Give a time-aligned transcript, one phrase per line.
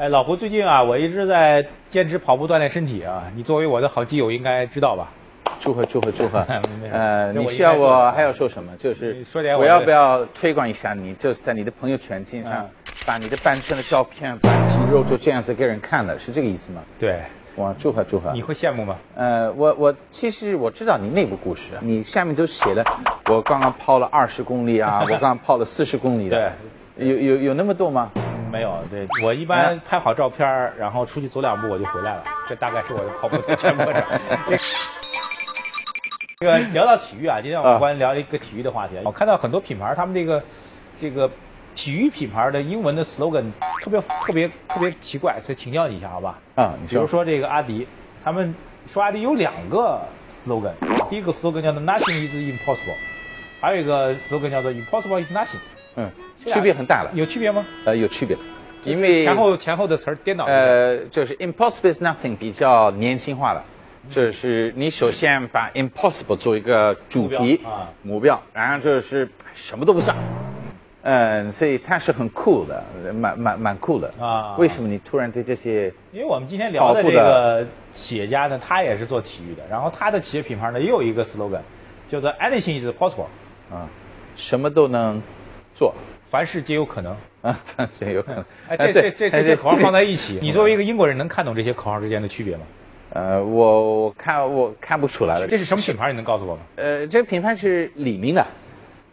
[0.00, 3.24] 哎，老胡，最近啊，我一直在坚持跑步锻炼身体啊。
[3.36, 5.10] 你作为我的好基友，应该知道吧？
[5.60, 6.38] 祝贺祝贺祝贺！
[6.90, 8.72] 呃，你需要我还要说什么？
[8.78, 11.12] 就是你说点我要不要推广一下你？
[11.16, 12.68] 就是在你的朋友圈经常嗯
[13.04, 16.80] 把你的半身的照片、把肌肉就这样子给人看了，是这个意思吗？
[16.98, 17.20] 对，
[17.56, 18.32] 哇，祝贺祝贺！
[18.32, 18.96] 你会羡慕吗？
[19.16, 22.82] 呃，我我其实我知道你内部故事，你下面都写的，
[23.26, 26.50] 我刚刚跑了二十公里啊， 我刚刚跑了四十公里的，
[26.96, 28.10] 有有有那么多吗？
[28.50, 34.02] 没有，对我一般拍好照片儿，然后出去走两步我就回来了，这大概是我的跑步的全过程。
[34.48, 34.58] 这
[36.40, 38.94] 这个聊到体育啊，今天我们啊关于聊一个体育的话题。
[39.04, 40.42] 我看到很多品牌，他们这个
[41.00, 41.30] 这个
[41.74, 43.44] 体育品牌的英文的 slogan
[43.82, 46.38] 特别特别特别奇怪，所以请教你一下，好吧？
[46.56, 47.86] 啊，你比如说这个阿迪，
[48.24, 48.54] 他们
[48.90, 50.00] 说阿迪有两个
[50.44, 50.72] slogan，
[51.08, 52.96] 第一个 slogan 叫做 Nothing is impossible，
[53.60, 55.60] 还有一个 slogan 叫做 Impossible is nothing，
[56.00, 56.10] 嗯，
[56.46, 57.64] 区别很大了，有区别吗？
[57.84, 58.34] 呃，有区别。
[58.34, 58.42] 的，
[58.84, 60.46] 因为前后前后的词儿颠倒。
[60.46, 63.62] 呃，就是 impossible is nothing 比较年轻化了，
[64.10, 67.90] 就是你首先把 impossible 做一个主题啊。
[68.02, 70.16] 目标，然后就是什么都不算，
[71.02, 72.82] 嗯，所以它是很酷的，
[73.12, 74.10] 蛮蛮蛮酷的。
[74.18, 74.56] 啊。
[74.56, 81.60] 为什么你突然对这些因为我们今天聊的这个企业家呢，他也是做体育的，然后他的企业品牌呢也有一个 slogan，
[82.08, 83.26] 叫做 Anything is possible，
[83.70, 83.86] 啊
[84.36, 85.20] 什么都能
[85.74, 85.94] 做？
[86.30, 87.16] 凡事皆有可能。
[87.42, 87.58] 啊，
[87.98, 88.44] 皆有可能。
[88.68, 92.62] 哎，呃这这这这些口号放在一起， 你作为一个英国人能看懂这些口号之间的区别吗？
[93.12, 95.46] 呃，我我看我看不出来了。
[95.48, 96.10] 这是什么品牌？
[96.10, 96.62] 你能告诉我吗？
[96.76, 98.46] 呃，这个品牌是李宁的，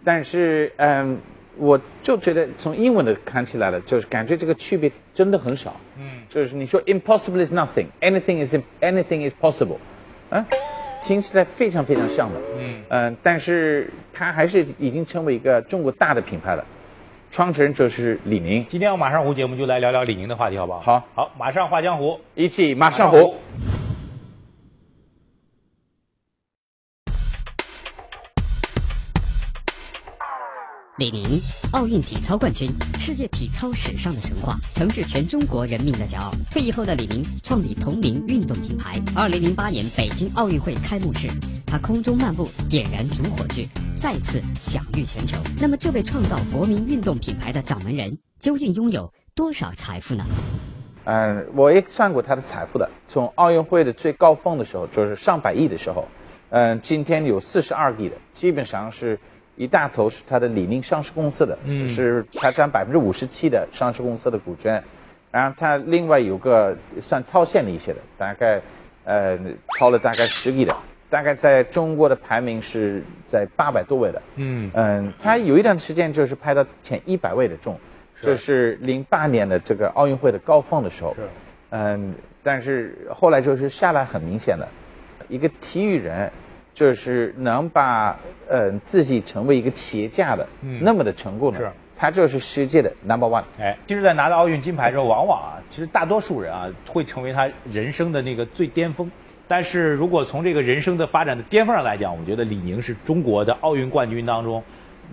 [0.04, 1.18] 但是嗯，
[1.56, 5.76] 我就觉得从英文的看起来了，就是感觉这个区别真的很少。
[5.98, 9.78] 嗯，就是你说 impossible is nothing，anything is anything is possible，
[10.30, 10.46] 啊，
[11.02, 12.40] 听起来非常非常像的。
[12.60, 16.64] 嗯嗯、但是它还是已经成为一个中国大的品牌了，
[17.32, 18.66] 创始人就是李宁。
[18.70, 20.80] 今天我马上湖节目就来聊聊李宁的话题，好不好？
[20.82, 23.36] 好，好，马上画江湖，一起马上湖。
[30.98, 31.40] 李宁，
[31.74, 36.32] 奥运体操冠军，世界体操史上的神话，曾是全中国人民的骄傲。
[36.50, 39.00] 退役后的李宁创立同名运动品牌。
[39.16, 41.30] 二零零八年北京奥运会开幕式，
[41.68, 45.38] 他空中漫步，点燃主火炬，再次享誉全球。
[45.60, 50.26] 那么，这位创造国民运动品牌的掌门人，究竟拥有多少财富呢？
[51.04, 52.90] 嗯，我也算过他的财富的。
[53.08, 56.08] 从奥运会的最高峰的时候，就是上百亿的时候，
[56.50, 59.20] 嗯，今天有四十二亿的，基本上是
[59.58, 64.82] 一大头是他的李宁上市公司的，嗯，是他占百分之五十七的上市公司的股权，
[65.32, 68.62] 然后他另外有个算套现的一些的，大概
[69.04, 69.38] 呃
[69.78, 70.76] 超了大概十亿的，
[71.10, 74.70] 大概在中国的排名是在八百多位的，嗯。
[74.76, 77.78] 嗯，他有一段时间就是排到前一百位的中，
[78.22, 81.22] 就是零八年的这个奥运会的高峰的时候，是。
[81.72, 82.14] 嗯，
[82.44, 84.68] 但是后来就是下来很明显的，
[85.28, 86.32] 一个体育人
[86.78, 88.16] 就是能把
[88.48, 90.48] 呃自己成为一个企业家的、
[90.80, 93.44] 那么的成功呢是，他就是世界的 number one。
[93.60, 99.10] 哎，其实，在拿到奥运金牌之后，往往啊，其实大多数人啊，会成为他人生的那个最巅峰。
[99.48, 104.64] 但是如果从这个人生的发展的巅峰上来讲，我觉得李宁是中国的奥运冠军当中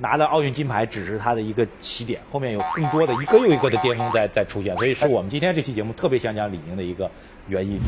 [0.01, 7.11] 拿到奥运金牌，只是他的一个起点，后面有更多的一个又一个的巅峰在在出现，所以是我们今天这期节目特别想讲李宁的一个
[7.49, 7.81] 原因。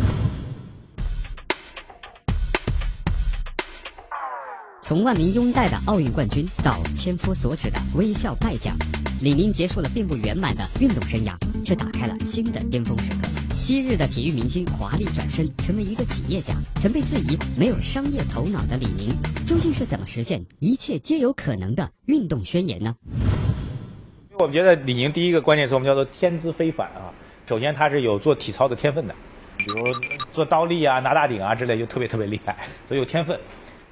[4.87, 8.73] 从万民拥戴的奥运冠军到千夫所指的微笑败将，
[9.21, 13.29] 李宁结束了并不圆满的运动生涯，却打开了新的巅峰时刻。
[13.59, 19.13] 昔日的体育明星华丽转身成为一个企业家，曾被质疑没有商业头脑的李宁，
[19.45, 22.95] 究竟是怎么实现一切皆有可能的运动宣言呢？
[24.39, 27.11] 我们觉得李宁第一个关键词我们叫做天资非凡啊。
[27.49, 29.15] 首先他是有做体操的天分的，
[29.57, 29.83] 比如
[30.31, 33.37] 做倒立啊、拿大顶啊之类，就特别特别厉害，所以有天分。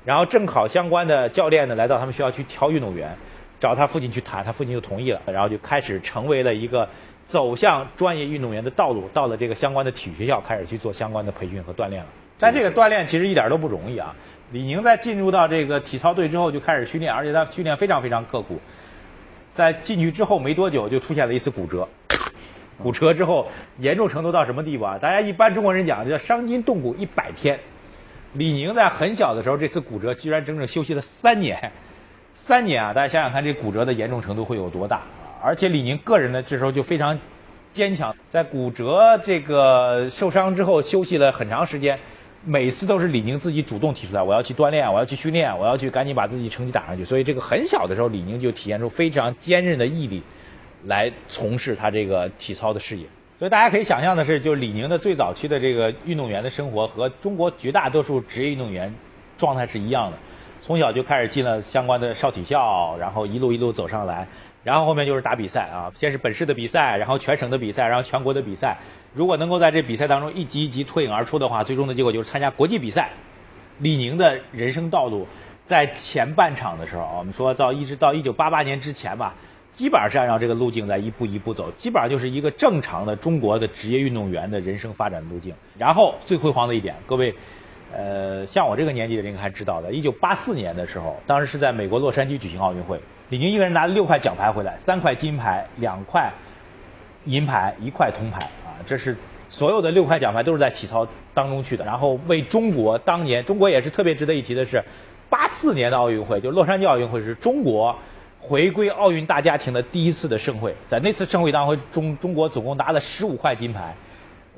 [0.05, 3.17] 然后正好相关的教练呢来到他们学校去挑运动员，
[3.59, 6.89] 找他父亲去谈，他父亲就同意了，然后就开始成为了一个
[7.27, 12.09] 走向专业运动员的道路，到了这个相关的体育学校开始去做相关的培训和锻炼了。
[12.39, 14.15] 但这个锻炼其实一点都不容易啊。
[14.53, 18.61] 李宁在进入到这个体操队之后就开始训练，而且他训练非常非常刻苦。
[19.55, 21.89] 在进去之后没多久就出现了一次骨折，
[22.83, 23.49] 骨折之后
[23.79, 24.99] 严重程度到什么地步啊？
[25.00, 27.59] 大家一般中国人讲叫伤筋动骨一百天。
[28.35, 31.71] 李宁在很小的时候，这次骨折居然整整休息了三年，
[32.33, 32.93] 三年啊！
[32.93, 35.03] 大家想想看，这骨折的严重程度会有多大？
[35.41, 37.17] 而且李宁个人呢，这时候就非常
[37.71, 41.97] 坚强，在骨折这个受伤之后休息了很长时间，
[42.45, 47.05] 每次都是李宁自己主动提出来，我要去锻炼，我要去训练，我要去赶紧把自己成绩打上去。
[47.05, 50.25] 所以这个很小的时候，李宁就体现出非常坚韧的毅力，
[50.87, 53.07] 来从事他这个体操的事业。
[53.39, 58.95] 所以大家可以想象的是，就是李宁的最早期的这个运动员的生活和中国绝大多数职业运动员
[59.37, 60.17] 状态是一样的，
[60.63, 64.29] 从小就开始进了相关的少体校，然后一路一路走上来，
[64.63, 68.79] 然后后面就是打比赛啊，先是本市的比赛，然后全省的比赛，然后全国的比赛。
[69.13, 73.11] 如果能够在这比赛当中一级一级脱颖而出的话，最终的结果就是参加国际比赛。
[73.79, 75.27] 李宁的人生道路
[75.67, 79.35] 在前半场的时候，我们说到一直到一九八八年之前吧，
[79.75, 85.53] 基本上是按照这个路径在一步一步走，基本上就是一个正常的中国的职业运动员的人生发展路径。
[85.76, 87.35] 然后最辉煌的一点，各位，
[87.93, 93.00] 呃，像我这个年纪的人应该还知道的，一九八四年的时候，当时是在美国洛杉矶举行奥运会，
[93.31, 96.32] 李宁一个人拿了六块奖牌回来，三块金牌，两块
[97.25, 98.79] 银牌，一块铜牌啊。
[98.87, 99.17] 这是
[99.49, 101.05] 所有的六块奖牌都是在体操
[101.35, 104.81] 当中去的，然后为中国当年，中国也是特别值得一提的是，
[105.29, 107.97] 八四年的奥运会，就洛杉矶奥运会是中国
[108.46, 113.94] 回归奥运大家庭的第一次的盛会，在那次盛会当中，中中国总共拿了十五块金牌，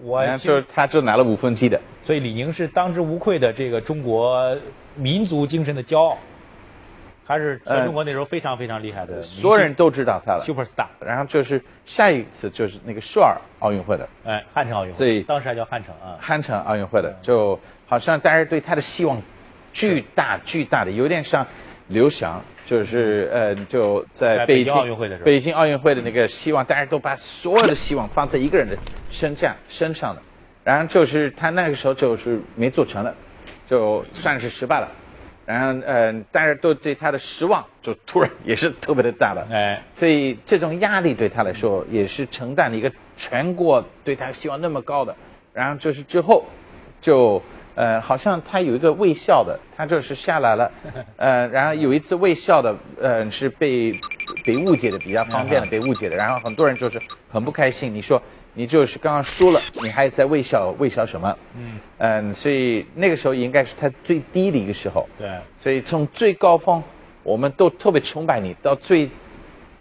[0.02, 4.56] 我就是他就拿了五分之一的，所以李宁是当之无愧的这个中国
[4.96, 6.18] 民族精神的骄傲。
[7.28, 10.86] 他是全中国那时候非常非常厉害的，所有人都知道他了，super star。
[11.00, 19.20] 然后就是下一次就是那个首尔奥运会的，哎，汉城奥运会，所以当时还叫汉城啊，汉城奥运会的，就好像大家对他的希望
[19.72, 21.44] 巨大巨大的，有点像
[21.88, 28.76] 刘翔，就是呃就在北京奥运会的时候，北京奥运会的那个希望，大家都把所有的希望放在一个人的
[29.10, 30.22] 身上身上的，
[30.64, 33.14] 然后就是他那个时候就是没做成了，
[33.68, 34.88] 就算是失败了。
[35.44, 45.14] 然后，嗯，大家都对他的失望就突然也是特别的大的，哎，所以这种压力对他来说也是承担了一个全国对他希望那么高的。
[45.52, 46.44] 然后就是之后，
[47.00, 47.40] 就，
[47.76, 50.72] 呃，好像他有一个微笑的，他就是下来了，
[51.16, 53.92] 呃，然后有一次微笑的，呃，是被
[54.44, 57.00] 被误解的比较方便的被误解的，然后很多人就是
[57.30, 57.94] 很不开心。
[57.94, 58.20] 你说。
[58.58, 61.38] 你就是刚刚输了，你还在微笑，微笑什么？
[61.58, 65.06] 嗯嗯，所以那个时候应该是他最低的一个时候。
[65.18, 65.28] 对，
[65.58, 66.82] 所以从最高峰，
[67.22, 69.10] 我们都特别崇拜你，到最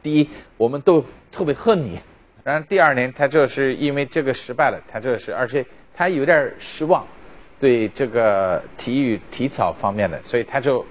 [0.04, 1.02] 低，我们都
[1.32, 1.98] 特别恨你。
[2.44, 5.66] 然后第二年，他就是因为这个失败了，他就是，而且
[5.96, 7.08] 他有点失望，
[7.60, 10.86] 对这个体育体操方面的，所以他就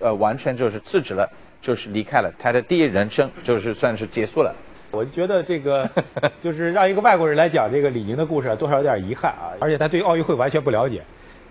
[0.00, 1.28] 呃完全就是辞职了，
[1.60, 4.54] 就是离开了他的第一人生，就是算是结束了。
[4.92, 5.88] 我就觉得这个，
[6.40, 9.52] 就是让一个外国人来讲这个李宁的故事，多少有点遗憾啊。
[9.60, 11.02] 而且他对奥运会完全不了解，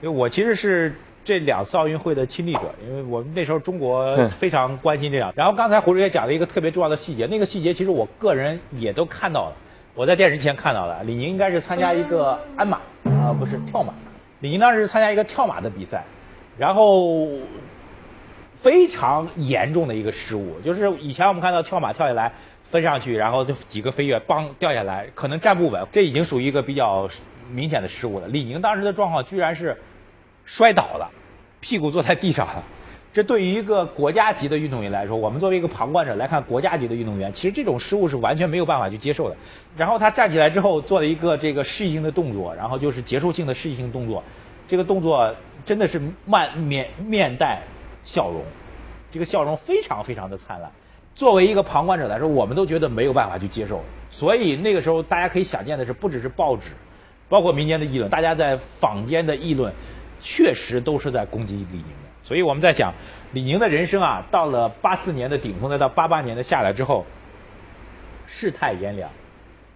[0.01, 5.31] 因为我其实是这两次奥运会的亲历者，因为我们那时候中国非常关心这样。
[5.35, 9.55] 然后刚才胡主也讲了一个特别重要的细节，那个细节其实我个人也都看到了，
[9.93, 11.03] 我在电视前看到了。
[11.03, 13.93] 李宁应该是参加一个鞍马啊，不是跳马。
[14.45, 16.03] 李宁当时参加一个跳马的比赛，
[16.55, 17.27] 然后
[18.53, 22.31] 非常严重的一个失误，就是以前我们看到跳马跳下来。
[22.71, 27.07] 飞上去，然后就几个飞跃，嘣掉下来，可能站不稳，这已经属于一个比较
[27.49, 28.27] 明显的失误了。
[28.27, 29.77] 李宁当时的状况居然是
[30.45, 31.09] 摔倒了，
[31.61, 32.63] 屁股坐在地上了。
[33.15, 39.37] 这对于一个国家级的运动员来说，我们作为一个旁观者来看国家级的运动员，其实这种失误是完全没有办法去接受的。
[39.77, 44.21] 然后他站起来之后做了一个这个示意性的动作，然后就是结束性的示意性动作，
[44.67, 47.61] 这个动作真的是满面面带
[48.03, 48.43] 笑容，
[49.09, 50.69] 这个笑容非常非常的灿烂。
[51.15, 53.81] 作为一个旁观者来说，我们都觉得没有办法去接受，
[54.11, 56.71] 所以那个时候大家可以想见的是，不只是报纸，
[57.29, 59.73] 包括民间的议论，大家在坊间的议论，
[60.19, 62.14] 确实都是在攻击李宁的。
[62.25, 62.91] 所以我们在想，
[63.31, 67.05] 李宁的人生啊，到了八四年的顶峰，再到八八年的下来之后，
[68.25, 69.09] 世态炎凉，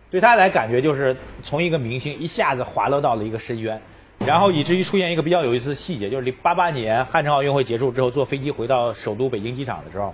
[0.09, 3.79] 对他来感觉就是从一个明星一下子滑落到了一个深渊，
[4.25, 10.13] 然后以至于出现一个比较有意思的细节，就是八八年汉城奥运会结束之后，坐飞机回到首都北京机场的时候。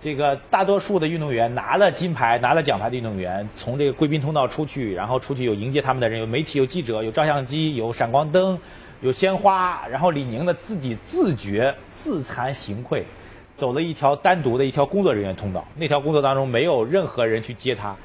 [0.00, 8.56] 这个大多数的运动员拿了金牌、拿了奖牌的运动员，从这个贵宾通道出去，然后出去有迎接他们的人，有媒体、有记者、有照相机、有闪光灯、
[9.00, 9.86] 有鲜花。
[9.90, 13.04] 然后李宁呢，自己自觉自惭形愧，
[13.56, 15.66] 走了一条单独的一条工作人员通道。
[15.76, 17.96] 那条工作当中没有任何人去接他，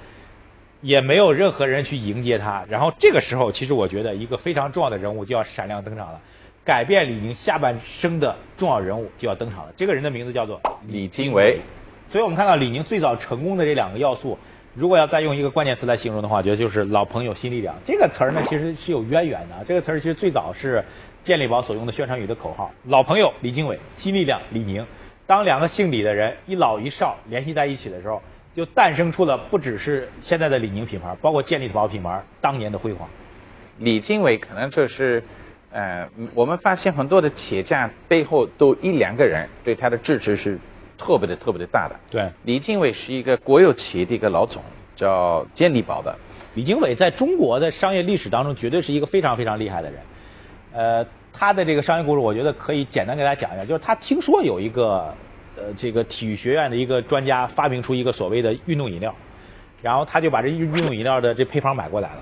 [0.82, 2.64] 也没有任何人去迎接他。
[2.70, 6.20] 然后这个时候，其实我觉得一个非常重要的人物就要闪亮登场了，
[6.64, 9.74] 改变李宁下半生的重要人物就要登场了。
[9.76, 11.60] 这个人的名字叫做李金维。
[12.10, 14.38] 所以我们看到李宁最早成功的这两个要素，
[14.76, 17.76] 如果要再用一个关键词来形容的话，我觉得就是老朋友新力量。
[17.86, 19.64] 这个词儿呢，其实是有渊源的。
[19.68, 20.84] 这个词儿其实最早是
[21.24, 22.72] 健力宝所用的宣传语的口号。
[22.86, 24.84] 老朋友李经纬，新力量李宁。
[25.28, 28.20] 当两个姓李的人一老一少联系在一起的时候，
[28.56, 33.08] 就诞生出了不只是现在的李宁品牌，包括健力宝品牌当年的辉煌。
[33.78, 35.24] 李经纬可能就是，
[35.72, 40.58] 呃，我们发现很多的企业家背后都一两个人对他的支持是。
[40.98, 44.62] 特别的特别的大的，对，李经纬是一个国有企业的一个老总，
[44.96, 46.16] 叫健力宝的，
[46.56, 50.00] 李经纬在中国的商业历史当中，绝对是一个非常非常厉害的人。
[50.74, 53.66] 呃，他的这个商业故事，我觉得可以简单给大家讲一下。
[53.66, 55.14] 就是他听说有一个，
[55.56, 59.14] 呃，这个体育学院的一个专家发明出一个所谓的运动饮料，
[59.82, 62.22] 然后他就把这运动饮料的这配方买过来了，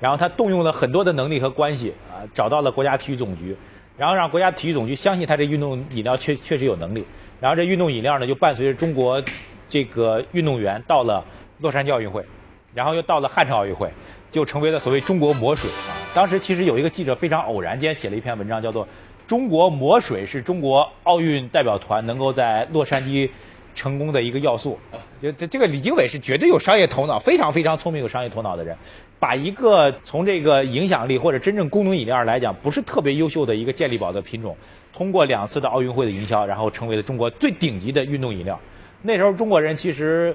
[0.00, 3.56] 然后他动用了很多的能力和关系啊，找到了国家体育总局，
[3.96, 7.04] 然后让国家体育总局相信他这运动饮料确确实有能力，
[7.44, 9.22] 然后这运动饮料呢就伴随着中国
[9.68, 11.22] 这个运动员到了
[11.60, 12.24] 洛杉矶奥运会，
[12.72, 13.90] 然后又到了汉城奥运会。
[14.30, 15.92] 就成为了所谓中国魔水啊！
[16.14, 18.84] 当时其实有一个记者非常偶然间写了一篇文章，叫做
[19.28, 23.28] 《中国魔水是中国奥运代表团能够在洛杉矶
[23.74, 24.78] 成功的一个要素》。
[25.22, 28.74] 就这这个李经纬是绝对有商业头脑，非常非常聪明有商业头脑的人，
[29.20, 34.56] 把一个从这个影响力或者真正功能饮料来讲不是特别优秀的一个健力宝的品种，
[34.94, 38.58] 通过两次的奥运会的营销，然后成为了中国最顶级的运动饮料。
[39.02, 40.34] 那时候中国人其实。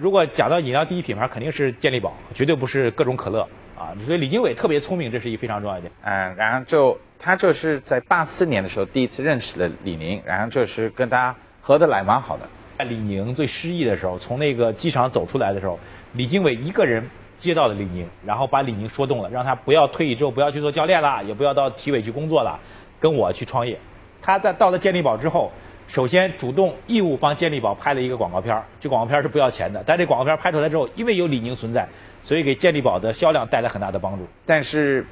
[0.00, 3.46] 如果讲到饮料第一品牌，肯定是健力宝，绝对不是各种可乐
[3.76, 3.92] 啊。
[4.06, 5.92] 所以李经纬特别聪明，这是一非常重要一点。
[6.00, 12.48] 嗯，然后就他就是在八四年的时候第一次认识了李宁，然后就是跟他合得来蛮好的。
[12.78, 15.78] 在李宁最失意的时候，从那个机场走出来的时候，
[16.14, 17.06] 李经纬一个人
[17.36, 22.58] 接到了李宁，然后把李宁说动了，让他不要退役之后不要去做教练了，也不要到体委去工作了，
[23.02, 23.76] 跟我去创业。
[24.22, 25.52] 他在到了健力宝之后。
[25.88, 29.82] 首先，主动义务帮健力宝拍了一个广告片儿，这广告片儿是不要钱的。
[29.84, 31.86] 但这广告片儿拍出来之后，因为有李宁存在，
[32.24, 34.26] 所以给健力宝的销量带来很大的帮助。
[34.46, 35.04] 但是，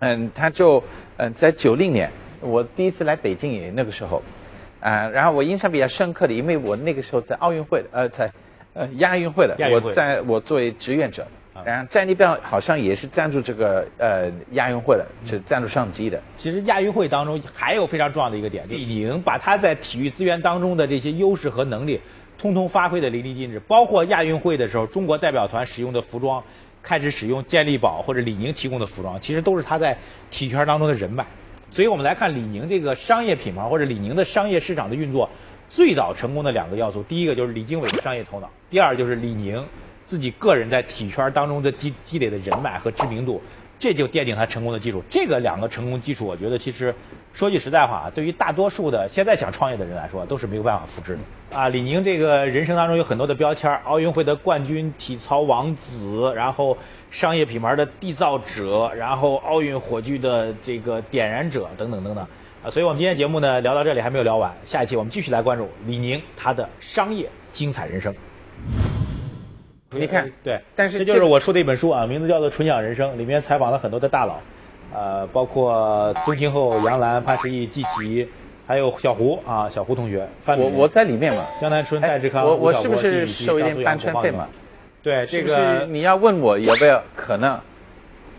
[0.00, 0.82] 嗯，他就
[1.16, 2.10] 嗯，在九零年，
[2.40, 4.22] 我第一次来北京也那个时候，
[4.80, 8.30] 啊，然后我印象比较深刻的，因为我那个时候在奥运会，呃，在
[8.74, 11.26] 呃亚运会的，我在我作为志愿者。
[11.64, 16.20] 然后战力标好像也是赞助这个呃亚运会的，是赞助相机的。
[16.36, 22.00] 其实亚运会当中还有非常重要的一个点，李宁把他在体育资源当中的这些优势和能力，
[22.38, 23.60] 通通发挥的淋漓尽致。
[23.60, 26.42] 包括亚运会的时候，中国代表团使用的服装，
[26.82, 29.96] 开始使用健力宝或者李宁提供的服装，其实都是他在
[30.30, 31.24] 体育圈当中的人脉。
[31.70, 35.30] 所以我们来看李宁这个商业品牌或者李宁的商业市场的运作，
[35.70, 39.64] 最早成功的两个要素，第一个就是李经纬的商业头脑，第二就是李宁。
[40.12, 43.40] 自己个人在体育圈当中的积积累的人脉和知名度，
[43.78, 45.02] 这就奠定他成功的基础。
[45.08, 46.94] 这个两个成功基础，我觉得其实
[47.32, 51.56] 说句实在话啊，对于大多数的现在想创业的人来说，都是没有办法复制的。
[51.56, 56.76] 啊，李宁这个人生当中有很多的标签奥运会的冠军、体操王子，然后
[57.10, 62.22] 商业品牌的缔造者，然后奥运火炬的这个点燃者等等等等。
[62.62, 68.14] 啊，所以我们今天节目呢聊到这里还没有聊完，下一期我们继续来关注李宁他的商业精彩人生。
[69.94, 74.38] 你看，对，但是这就是我出的一本书啊，名字叫做《纯享人生》，里面采访了很多的大佬，
[74.94, 78.28] 呃，包括宗庆后、杨澜、潘石屹、季琦，
[78.66, 80.26] 还有小胡啊，小胡同学。
[80.46, 81.44] 我我在里面嘛。
[81.60, 84.48] 江南春、戴志康、我我是不是收一点版权费嘛？
[85.02, 87.58] 对，这个你要问我有没有可能，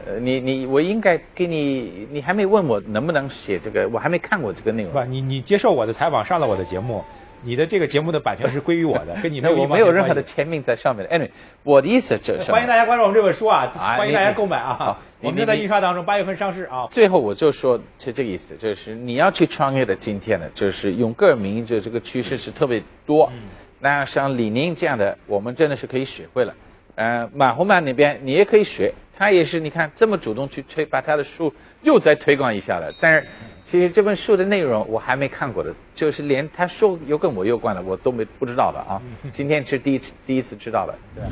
[0.06, 4.92] 呃，你你我应该给你，你还没问我能不能写这个，我还没看过这个内容。
[4.92, 7.04] 不，你你接受我的采访，上了我的节目。
[7.44, 11.16] 你的这个节目的版权是归于我的， 跟你没有我没有任何的签名在上面的。
[11.16, 11.30] Anyway，
[11.64, 14.98] 我的意思就是，欢迎大家关注我们这本书啊， 欢迎大家购买啊。
[15.20, 16.88] 我们正在印刷当中，八月份上市啊。
[16.92, 23.32] 最后我就说，是这个意思，就是你要去创业的今天呢，就是用个人名义，就这个趋势是特别多。
[23.80, 26.54] 那像李宁这样的，我们真的是可以学会了。
[26.96, 33.28] 嗯，马红曼那边你也可以学，他也是你看这么主动去推，把他的书又再推广一下了，但是。
[33.66, 39.02] 其实这本书的内容我还没看过的，就是连他说又跟我有关的我都没不知道的啊。
[39.32, 40.94] 今天是第一次第一次知道的。
[41.16, 41.24] 对，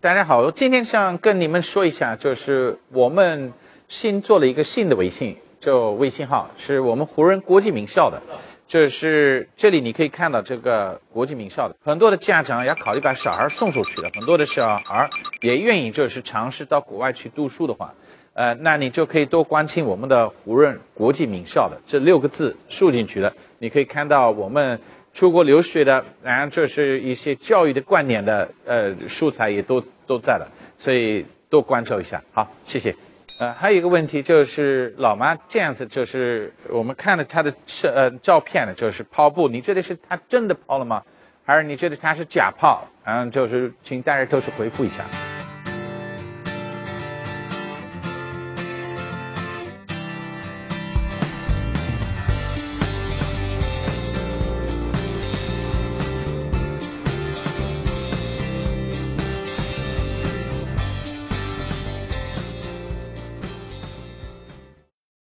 [0.00, 3.52] 大家好，我今天想跟你们说一下，就是我们
[3.88, 8.18] 新做了一个新的微信，就微信号是我们湖人国际名校的，
[8.66, 15.10] 就是这里你可以看到这个国际名校的很多的家长要考虑把小孩送出去的，很多的小孩
[15.42, 17.92] 也愿意就是尝试到国外去读书的话。
[18.38, 24.78] 呃，那你就可以多关心我们的胡润国际名校的这六个字输进去了，你可以看到我们
[25.12, 30.46] 出国留学的，然后这是一些教育的观念的呃素材也都都在了，
[30.78, 32.22] 所以多关注一下。
[32.32, 32.94] 好，谢谢。
[33.40, 41.02] 呃，还有一个问题就是老妈这样子，就是我们看了她的摄呃照片呢，就是跑步，你觉得是她真的跑了吗？
[41.44, 42.86] 还是你觉得她是假跑？
[43.04, 45.02] 然后就是请大家都是回复一下。